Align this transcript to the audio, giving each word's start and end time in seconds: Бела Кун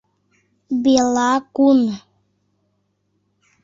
Бела 0.83 1.29
Кун 1.55 1.79